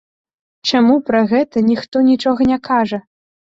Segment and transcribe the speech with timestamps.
[0.71, 3.03] Чаму пра гэта ніхто нічога не кажа?